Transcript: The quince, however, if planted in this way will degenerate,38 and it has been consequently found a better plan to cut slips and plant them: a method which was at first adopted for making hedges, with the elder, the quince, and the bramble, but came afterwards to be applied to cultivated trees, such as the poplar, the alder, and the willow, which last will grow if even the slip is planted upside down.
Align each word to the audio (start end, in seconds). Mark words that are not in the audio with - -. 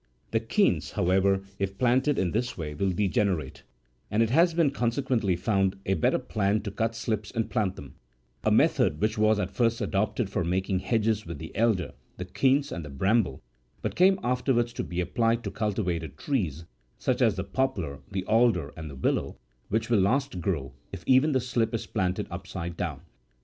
The 0.31 0.39
quince, 0.39 0.93
however, 0.93 1.43
if 1.59 1.77
planted 1.77 2.17
in 2.17 2.31
this 2.31 2.57
way 2.57 2.73
will 2.73 2.89
degenerate,38 2.91 3.61
and 4.09 4.23
it 4.23 4.31
has 4.31 4.55
been 4.55 4.71
consequently 4.71 5.35
found 5.35 5.75
a 5.85 5.93
better 5.93 6.17
plan 6.17 6.61
to 6.63 6.71
cut 6.71 6.95
slips 6.95 7.29
and 7.29 7.51
plant 7.51 7.75
them: 7.75 7.93
a 8.43 8.49
method 8.49 8.99
which 8.99 9.19
was 9.19 9.37
at 9.39 9.51
first 9.51 9.79
adopted 9.79 10.27
for 10.27 10.43
making 10.43 10.79
hedges, 10.79 11.27
with 11.27 11.37
the 11.37 11.55
elder, 11.55 11.91
the 12.17 12.25
quince, 12.25 12.71
and 12.71 12.83
the 12.83 12.89
bramble, 12.89 13.43
but 13.83 13.93
came 13.93 14.19
afterwards 14.23 14.73
to 14.73 14.83
be 14.83 15.01
applied 15.01 15.43
to 15.43 15.51
cultivated 15.51 16.17
trees, 16.17 16.65
such 16.97 17.21
as 17.21 17.35
the 17.35 17.43
poplar, 17.43 17.99
the 18.09 18.25
alder, 18.25 18.73
and 18.75 18.89
the 18.89 18.95
willow, 18.95 19.37
which 19.69 19.91
last 19.91 20.33
will 20.33 20.41
grow 20.41 20.73
if 20.91 21.03
even 21.05 21.31
the 21.31 21.39
slip 21.39 21.75
is 21.75 21.85
planted 21.85 22.25
upside 22.31 22.75
down. 22.75 23.01